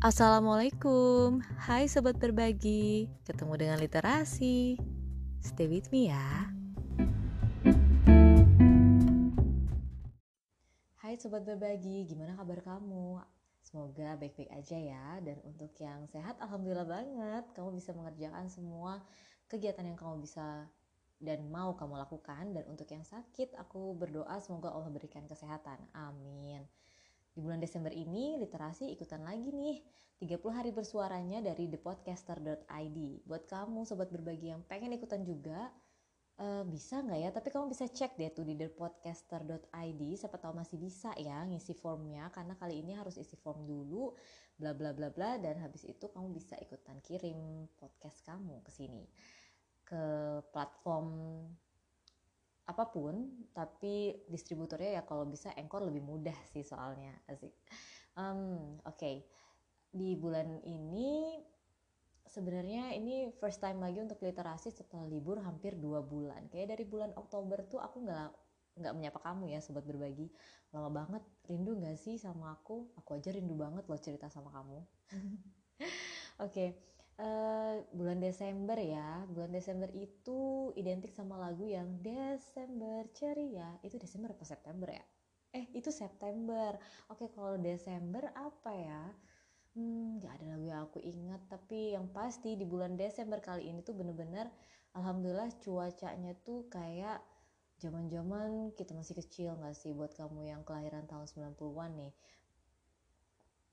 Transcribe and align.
Assalamualaikum, 0.00 1.44
hai 1.68 1.84
sobat 1.84 2.16
berbagi, 2.16 3.12
ketemu 3.28 3.52
dengan 3.60 3.76
literasi. 3.76 4.80
Stay 5.44 5.68
with 5.68 5.92
me 5.92 6.08
ya. 6.08 6.48
Hai 11.04 11.20
sobat 11.20 11.44
berbagi, 11.44 12.08
gimana 12.08 12.32
kabar 12.32 12.64
kamu? 12.64 13.20
Semoga 13.60 14.16
baik-baik 14.16 14.48
aja 14.56 14.80
ya. 14.80 15.20
Dan 15.20 15.36
untuk 15.44 15.76
yang 15.76 16.08
sehat, 16.08 16.40
alhamdulillah 16.40 16.88
banget. 16.88 17.44
Kamu 17.52 17.68
bisa 17.76 17.92
mengerjakan 17.92 18.48
semua 18.48 19.04
kegiatan 19.52 19.84
yang 19.84 20.00
kamu 20.00 20.24
bisa 20.24 20.64
dan 21.20 21.44
mau 21.52 21.76
kamu 21.76 22.00
lakukan. 22.00 22.56
Dan 22.56 22.64
untuk 22.72 22.88
yang 22.88 23.04
sakit, 23.04 23.52
aku 23.52 23.92
berdoa 24.00 24.40
semoga 24.40 24.72
Allah 24.72 24.88
berikan 24.88 25.28
kesehatan. 25.28 25.76
Amin. 25.92 26.64
Bulan 27.50 27.66
Desember 27.66 27.90
ini, 27.90 28.38
literasi 28.38 28.94
ikutan 28.94 29.26
lagi 29.26 29.50
nih 29.50 29.82
30 30.22 30.54
hari 30.54 30.70
bersuaranya 30.70 31.42
dari 31.42 31.66
thepodcaster.id. 31.66 33.26
Buat 33.26 33.50
kamu 33.50 33.82
sobat 33.82 34.06
berbagi 34.14 34.54
yang 34.54 34.62
pengen 34.70 34.94
ikutan 34.94 35.26
juga, 35.26 35.66
uh, 36.38 36.62
bisa 36.62 37.02
nggak 37.02 37.18
ya? 37.18 37.30
Tapi 37.34 37.50
kamu 37.50 37.74
bisa 37.74 37.90
cek 37.90 38.14
deh 38.14 38.30
tuh 38.30 38.46
di 38.46 38.54
thepodcaster.id. 38.54 40.02
Siapa 40.14 40.38
tahu 40.38 40.62
masih 40.62 40.78
bisa 40.78 41.10
ya 41.18 41.42
ngisi 41.42 41.74
formnya 41.74 42.30
karena 42.30 42.54
kali 42.54 42.86
ini 42.86 42.94
harus 42.94 43.18
isi 43.18 43.34
form 43.34 43.66
dulu, 43.66 44.14
bla 44.54 44.70
bla 44.70 44.94
bla 44.94 45.10
bla 45.10 45.34
dan 45.42 45.58
habis 45.58 45.82
itu 45.82 46.06
kamu 46.06 46.30
bisa 46.30 46.54
ikutan 46.62 47.02
kirim 47.02 47.66
podcast 47.82 48.22
kamu 48.30 48.62
ke 48.62 48.70
sini 48.70 49.10
ke 49.82 50.04
platform 50.54 51.10
apa 52.66 52.84
pun 52.90 53.46
tapi 53.50 54.24
distributornya 54.30 55.00
ya 55.00 55.02
kalau 55.02 55.26
bisa 55.26 55.50
Anchor 55.56 55.82
lebih 55.86 56.04
mudah 56.04 56.36
sih 56.52 56.62
soalnya 56.62 57.14
asik. 57.30 57.54
Um, 58.18 58.78
oke. 58.84 58.96
Okay. 58.98 59.16
di 59.90 60.14
bulan 60.14 60.62
ini 60.62 61.34
sebenarnya 62.30 62.94
ini 62.94 63.34
first 63.42 63.58
time 63.58 63.82
lagi 63.82 63.98
untuk 63.98 64.22
literasi 64.22 64.70
setelah 64.70 65.02
libur 65.10 65.42
hampir 65.42 65.74
dua 65.74 65.98
bulan. 65.98 66.46
Kayak 66.46 66.78
dari 66.78 66.84
bulan 66.86 67.10
Oktober 67.18 67.66
tuh 67.66 67.82
aku 67.82 68.06
nggak 68.06 68.30
nggak 68.78 68.94
menyapa 68.94 69.18
kamu 69.18 69.50
ya 69.50 69.58
sobat 69.58 69.82
berbagi. 69.82 70.30
Lama 70.70 70.94
banget 70.94 71.26
rindu 71.50 71.74
nggak 71.74 71.98
sih 71.98 72.22
sama 72.22 72.54
aku? 72.54 72.94
Aku 73.02 73.18
aja 73.18 73.34
rindu 73.34 73.58
banget 73.58 73.82
loh 73.90 73.98
cerita 73.98 74.30
sama 74.30 74.54
kamu. 74.54 74.78
Oke. 74.78 76.46
okay. 76.46 76.68
Uh, 77.20 77.84
bulan 77.92 78.16
Desember 78.16 78.80
ya. 78.80 79.28
Bulan 79.28 79.52
Desember 79.52 79.92
itu 79.92 80.72
identik 80.72 81.12
sama 81.12 81.36
lagu 81.36 81.68
yang 81.68 82.00
Desember 82.00 83.04
ceria. 83.12 83.76
Itu 83.84 84.00
Desember 84.00 84.32
apa 84.32 84.48
September 84.48 84.88
ya? 84.88 85.04
Eh 85.52 85.68
itu 85.76 85.92
September. 85.92 86.80
Oke 87.12 87.28
kalau 87.28 87.60
Desember 87.60 88.24
apa 88.32 88.72
ya? 88.72 89.04
Hmm 89.76 90.16
nggak 90.16 90.32
ada 90.32 90.44
lagu 90.56 90.64
yang 90.64 90.80
aku 90.88 90.98
ingat. 91.04 91.44
Tapi 91.52 91.92
yang 91.92 92.08
pasti 92.08 92.56
di 92.56 92.64
bulan 92.64 92.96
Desember 92.96 93.36
kali 93.44 93.68
ini 93.68 93.84
tuh 93.84 93.92
bener-bener 94.00 94.48
alhamdulillah 94.96 95.52
cuacanya 95.60 96.32
tuh 96.40 96.72
kayak 96.72 97.20
zaman-zaman 97.84 98.72
kita 98.80 98.96
masih 98.96 99.20
kecil 99.20 99.60
nggak 99.60 99.76
sih? 99.76 99.92
Buat 99.92 100.16
kamu 100.16 100.48
yang 100.56 100.64
kelahiran 100.64 101.04
tahun 101.04 101.28
90-an 101.28 102.00
nih 102.00 102.12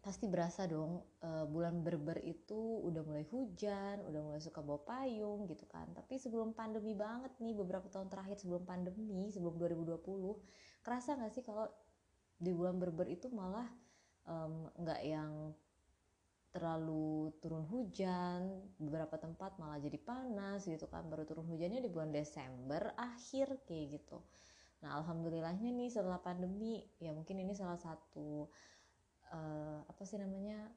pasti 0.00 0.24
berasa 0.26 0.64
dong 0.64 1.04
uh, 1.20 1.44
bulan 1.44 1.84
berber 1.84 2.16
itu 2.24 2.80
udah 2.88 3.04
mulai 3.04 3.24
hujan, 3.28 4.00
udah 4.08 4.20
mulai 4.24 4.40
suka 4.40 4.64
bawa 4.64 4.80
payung 4.82 5.44
gitu 5.46 5.68
kan. 5.68 5.88
Tapi 5.92 6.16
sebelum 6.16 6.56
pandemi 6.56 6.96
banget 6.96 7.36
nih 7.36 7.52
beberapa 7.52 7.84
tahun 7.92 8.08
terakhir 8.08 8.40
sebelum 8.40 8.64
pandemi, 8.64 9.28
sebelum 9.28 9.60
2020, 9.60 10.00
kerasa 10.80 11.20
nggak 11.20 11.32
sih 11.36 11.44
kalau 11.44 11.68
di 12.40 12.50
bulan 12.56 12.80
berber 12.80 13.12
itu 13.12 13.28
malah 13.28 13.68
nggak 14.80 15.00
um, 15.04 15.08
yang 15.08 15.32
terlalu 16.50 17.30
turun 17.38 17.62
hujan, 17.68 18.58
beberapa 18.80 19.14
tempat 19.20 19.54
malah 19.62 19.78
jadi 19.78 20.00
panas 20.00 20.66
gitu 20.66 20.88
kan. 20.90 21.06
Baru 21.06 21.22
turun 21.28 21.46
hujannya 21.46 21.78
di 21.78 21.90
bulan 21.92 22.10
Desember 22.10 22.90
akhir 22.98 23.62
kayak 23.68 24.00
gitu. 24.00 24.18
Nah, 24.80 24.96
alhamdulillahnya 24.98 25.70
nih 25.76 25.92
setelah 25.92 26.18
pandemi, 26.18 26.80
ya 26.96 27.12
mungkin 27.12 27.36
ini 27.38 27.52
salah 27.52 27.76
satu 27.76 28.48
uh, 29.32 29.80
apa 29.86 30.02
sih 30.06 30.18
namanya 30.18 30.70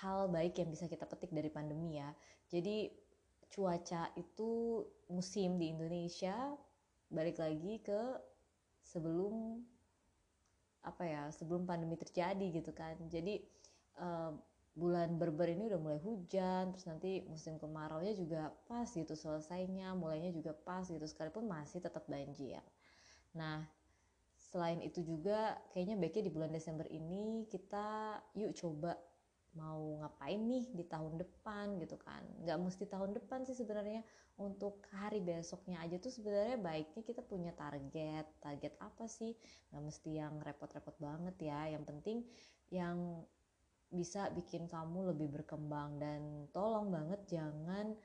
hal 0.00 0.30
baik 0.32 0.56
yang 0.56 0.70
bisa 0.72 0.88
kita 0.88 1.04
petik 1.04 1.32
dari 1.32 1.52
pandemi 1.52 2.00
ya. 2.00 2.10
Jadi 2.48 2.90
cuaca 3.50 4.10
itu 4.14 4.84
musim 5.10 5.58
di 5.58 5.74
Indonesia 5.74 6.54
balik 7.10 7.42
lagi 7.42 7.82
ke 7.82 8.16
sebelum 8.86 9.58
apa 10.80 11.04
ya 11.04 11.22
sebelum 11.34 11.68
pandemi 11.68 11.98
terjadi 12.00 12.46
gitu 12.56 12.72
kan. 12.72 12.96
Jadi 13.10 13.42
uh, 14.00 14.32
bulan 14.78 15.18
berber 15.18 15.50
ini 15.50 15.66
udah 15.66 15.80
mulai 15.82 16.00
hujan 16.00 16.70
terus 16.70 16.86
nanti 16.86 17.26
musim 17.26 17.58
kemarau 17.58 17.98
nya 17.98 18.14
juga 18.14 18.54
pas 18.70 18.86
gitu 18.86 19.18
selesainya 19.18 19.98
mulainya 19.98 20.30
juga 20.30 20.54
pas 20.54 20.86
gitu 20.86 21.02
sekalipun 21.04 21.50
masih 21.50 21.82
tetap 21.82 22.06
banjir 22.06 22.62
nah 23.34 23.66
selain 24.50 24.82
itu 24.82 25.06
juga 25.06 25.54
kayaknya 25.70 25.94
baiknya 25.94 26.26
di 26.26 26.32
bulan 26.34 26.50
Desember 26.50 26.86
ini 26.90 27.46
kita 27.46 28.18
yuk 28.34 28.50
coba 28.58 28.98
mau 29.58 29.98
ngapain 29.98 30.38
nih 30.38 30.70
di 30.70 30.84
tahun 30.86 31.18
depan 31.18 31.78
gitu 31.82 31.98
kan. 31.98 32.22
Nggak 32.46 32.58
mesti 32.58 32.84
tahun 32.86 33.10
depan 33.18 33.42
sih 33.46 33.56
sebenarnya. 33.58 34.02
Untuk 34.40 34.86
hari 34.94 35.20
besoknya 35.20 35.82
aja 35.82 35.98
tuh 35.98 36.14
sebenarnya 36.14 36.56
baiknya 36.58 37.02
kita 37.02 37.22
punya 37.26 37.50
target. 37.58 38.26
Target 38.38 38.74
apa 38.78 39.04
sih? 39.10 39.34
Nggak 39.74 39.82
mesti 39.90 40.10
yang 40.14 40.38
repot-repot 40.38 40.96
banget 41.02 41.36
ya. 41.42 41.66
Yang 41.66 41.84
penting 41.90 42.18
yang 42.70 43.26
bisa 43.90 44.30
bikin 44.30 44.70
kamu 44.70 45.14
lebih 45.14 45.34
berkembang. 45.34 45.98
Dan 45.98 46.46
tolong 46.54 46.94
banget 46.94 47.20
jangan 47.26 47.98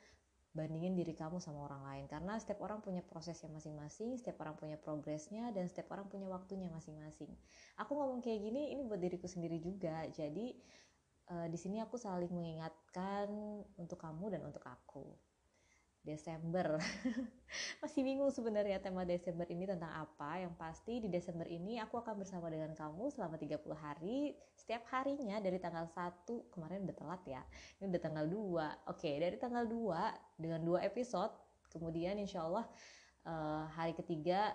bandingin 0.56 0.96
diri 0.96 1.12
kamu 1.12 1.44
sama 1.44 1.68
orang 1.68 1.84
lain 1.84 2.06
karena 2.08 2.40
setiap 2.40 2.64
orang 2.64 2.80
punya 2.80 3.04
prosesnya 3.04 3.52
masing-masing, 3.52 4.16
setiap 4.16 4.40
orang 4.48 4.56
punya 4.56 4.80
progresnya 4.80 5.52
dan 5.52 5.68
setiap 5.68 5.92
orang 5.92 6.08
punya 6.08 6.32
waktunya 6.32 6.72
masing-masing. 6.72 7.28
Aku 7.76 7.92
ngomong 7.94 8.24
kayak 8.24 8.40
gini 8.40 8.72
ini 8.72 8.88
buat 8.88 9.04
diriku 9.04 9.28
sendiri 9.28 9.60
juga. 9.60 10.08
Jadi 10.16 10.56
uh, 11.36 11.48
di 11.52 11.60
sini 11.60 11.84
aku 11.84 12.00
saling 12.00 12.32
mengingatkan 12.32 13.28
untuk 13.76 14.00
kamu 14.00 14.40
dan 14.40 14.42
untuk 14.48 14.64
aku. 14.64 15.12
Desember. 16.06 16.78
Masih 17.82 18.06
bingung 18.06 18.30
sebenarnya 18.30 18.78
tema 18.78 19.02
Desember 19.02 19.50
ini 19.50 19.66
tentang 19.66 19.90
apa. 19.90 20.38
Yang 20.38 20.54
pasti 20.56 20.94
di 21.02 21.10
Desember 21.10 21.50
ini 21.50 21.82
aku 21.82 21.98
akan 21.98 22.22
bersama 22.22 22.54
dengan 22.54 22.78
kamu 22.78 23.10
selama 23.10 23.42
30 23.42 23.58
hari. 23.74 24.38
Setiap 24.54 24.86
harinya 24.94 25.42
dari 25.42 25.58
tanggal 25.58 25.90
1, 25.90 26.54
kemarin 26.54 26.86
udah 26.86 26.96
telat 26.96 27.22
ya. 27.26 27.42
Ini 27.82 27.90
udah 27.90 28.02
tanggal 28.06 28.26
2. 28.30 28.94
Oke, 28.94 29.12
dari 29.18 29.36
tanggal 29.42 29.66
2 29.66 30.38
dengan 30.38 30.62
dua 30.62 30.86
episode. 30.86 31.34
Kemudian 31.74 32.16
insya 32.22 32.46
Allah 32.46 32.70
uh, 33.26 33.66
hari 33.74 33.98
ketiga 33.98 34.54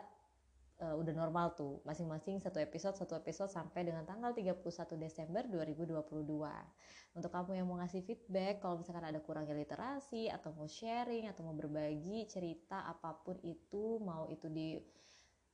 uh, 0.80 0.94
udah 0.96 1.14
normal 1.14 1.52
tuh. 1.54 1.78
Masing-masing 1.84 2.41
satu 2.41 2.58
episode 2.58 2.96
satu 2.96 3.20
episode 3.20 3.52
sampai 3.52 3.84
dengan 3.84 4.02
tanggal 4.08 4.32
31 4.32 4.64
Desember 4.96 5.44
2022 5.46 6.00
untuk 7.10 7.30
kamu 7.30 7.58
yang 7.58 7.66
mau 7.66 7.78
ngasih 7.82 8.06
feedback 8.06 8.62
kalau 8.62 8.78
misalkan 8.78 9.02
ada 9.02 9.18
kurangnya 9.18 9.54
literasi 9.54 10.30
atau 10.30 10.54
mau 10.54 10.70
sharing 10.70 11.26
atau 11.26 11.42
mau 11.42 11.54
berbagi 11.58 12.24
cerita 12.30 12.86
apa 12.86 13.18
pun 13.20 13.34
itu 13.42 13.98
mau 13.98 14.30
itu 14.30 14.46
di 14.46 14.78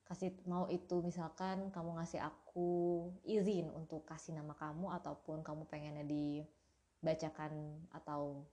kasih 0.06 0.36
mau 0.46 0.70
itu 0.70 1.02
misalkan 1.02 1.74
kamu 1.74 1.98
ngasih 1.98 2.22
aku 2.22 3.10
izin 3.26 3.72
untuk 3.74 4.06
kasih 4.06 4.38
nama 4.38 4.54
kamu 4.54 4.94
ataupun 5.02 5.42
kamu 5.42 5.66
pengennya 5.66 6.06
dibacakan 6.06 7.82
atau 7.90 8.46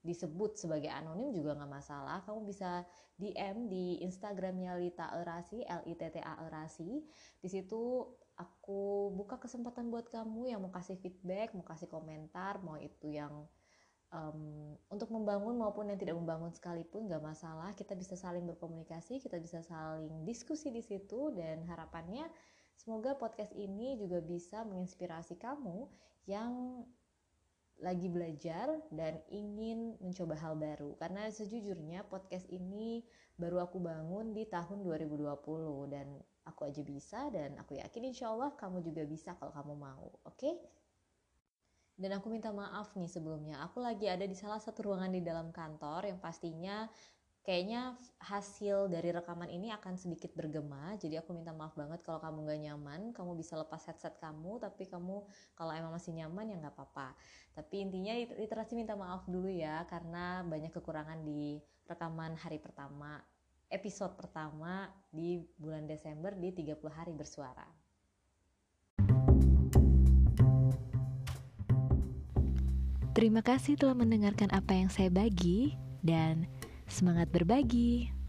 disebut 0.00 0.56
sebagai 0.56 0.88
anonim 0.88 1.32
juga 1.32 1.56
nggak 1.56 1.72
masalah. 1.72 2.24
Kamu 2.24 2.48
bisa 2.48 2.84
DM 3.20 3.68
di 3.68 4.00
Instagramnya 4.00 4.80
Lita 4.80 5.12
Erasi 5.12 5.60
L 5.68 5.84
I 5.84 5.94
T 5.94 6.02
T 6.08 6.16
A 6.24 6.40
Erasi. 6.48 7.04
Di 7.36 7.48
situ 7.52 8.08
aku 8.40 9.12
buka 9.12 9.36
kesempatan 9.36 9.92
buat 9.92 10.08
kamu 10.08 10.48
yang 10.48 10.64
mau 10.64 10.72
kasih 10.72 10.96
feedback 10.96 11.52
mau 11.52 11.60
kasih 11.60 11.92
komentar 11.92 12.56
mau 12.64 12.80
itu 12.80 13.12
yang 13.12 13.44
um, 14.08 14.72
untuk 14.88 15.12
membangun 15.12 15.60
maupun 15.60 15.92
yang 15.92 16.00
tidak 16.00 16.16
membangun 16.16 16.48
sekalipun 16.48 17.04
nggak 17.04 17.20
masalah. 17.20 17.76
Kita 17.76 17.92
bisa 17.92 18.16
saling 18.16 18.48
berkomunikasi 18.48 19.20
kita 19.20 19.36
bisa 19.36 19.60
saling 19.60 20.24
diskusi 20.24 20.72
di 20.72 20.80
situ 20.80 21.28
dan 21.36 21.68
harapannya 21.68 22.24
semoga 22.72 23.20
podcast 23.20 23.52
ini 23.52 24.00
juga 24.00 24.24
bisa 24.24 24.64
menginspirasi 24.64 25.36
kamu 25.36 25.84
yang 26.24 26.80
lagi 27.80 28.12
belajar 28.12 28.68
dan 28.92 29.16
ingin 29.32 29.96
mencoba 30.04 30.36
hal 30.36 30.54
baru 30.56 30.94
karena 31.00 31.32
sejujurnya 31.32 32.04
podcast 32.06 32.44
ini 32.52 33.00
baru 33.40 33.64
aku 33.64 33.80
bangun 33.80 34.36
di 34.36 34.44
tahun 34.44 34.84
2020 34.84 35.24
dan 35.88 36.06
aku 36.44 36.68
aja 36.68 36.82
bisa 36.84 37.32
dan 37.32 37.56
aku 37.56 37.80
yakin 37.80 38.12
insya 38.12 38.28
Allah 38.28 38.52
kamu 38.56 38.84
juga 38.84 39.02
bisa 39.08 39.32
kalau 39.40 39.52
kamu 39.52 39.74
mau 39.80 40.06
oke 40.28 40.36
okay? 40.36 40.54
dan 42.00 42.16
aku 42.16 42.32
minta 42.32 42.52
maaf 42.52 42.92
nih 42.96 43.08
sebelumnya 43.08 43.60
aku 43.64 43.80
lagi 43.80 44.08
ada 44.08 44.24
di 44.24 44.36
salah 44.36 44.60
satu 44.60 44.92
ruangan 44.92 45.12
di 45.12 45.20
dalam 45.24 45.48
kantor 45.52 46.08
yang 46.08 46.20
pastinya 46.20 46.88
kayaknya 47.40 47.96
hasil 48.20 48.92
dari 48.92 49.10
rekaman 49.10 49.48
ini 49.48 49.72
akan 49.72 49.96
sedikit 49.96 50.30
bergema. 50.36 50.94
Jadi 51.00 51.16
aku 51.16 51.32
minta 51.32 51.56
maaf 51.56 51.72
banget 51.72 52.04
kalau 52.04 52.20
kamu 52.20 52.44
gak 52.46 52.60
nyaman. 52.60 53.00
Kamu 53.16 53.32
bisa 53.36 53.56
lepas 53.56 53.80
headset 53.88 54.20
kamu 54.20 54.60
tapi 54.60 54.84
kamu 54.86 55.24
kalau 55.56 55.72
emang 55.72 55.92
masih 55.96 56.12
nyaman 56.12 56.52
ya 56.52 56.56
nggak 56.60 56.74
apa-apa. 56.76 57.16
Tapi 57.56 57.82
intinya 57.82 58.12
literasi 58.14 58.76
minta 58.76 58.94
maaf 58.94 59.24
dulu 59.24 59.48
ya 59.48 59.88
karena 59.88 60.44
banyak 60.44 60.72
kekurangan 60.72 61.24
di 61.24 61.58
rekaman 61.88 62.38
hari 62.38 62.62
pertama 62.62 63.18
episode 63.70 64.18
pertama 64.18 64.90
di 65.14 65.38
bulan 65.54 65.86
Desember 65.86 66.34
di 66.34 66.50
30 66.50 66.76
hari 66.90 67.14
bersuara. 67.14 67.66
Terima 73.10 73.42
kasih 73.42 73.74
telah 73.74 73.94
mendengarkan 73.94 74.50
apa 74.54 74.74
yang 74.74 74.90
saya 74.90 75.10
bagi 75.10 75.74
dan 76.00 76.46
Semangat 76.90 77.30
berbagi! 77.30 78.19